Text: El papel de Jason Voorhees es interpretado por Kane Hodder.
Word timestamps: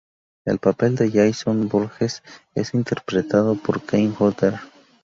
El 0.45 0.57
papel 0.57 0.95
de 0.95 1.11
Jason 1.11 1.69
Voorhees 1.69 2.23
es 2.55 2.73
interpretado 2.73 3.53
por 3.55 3.85
Kane 3.85 4.15
Hodder. 4.17 4.55